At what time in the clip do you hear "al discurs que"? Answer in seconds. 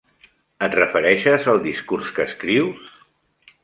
1.53-2.29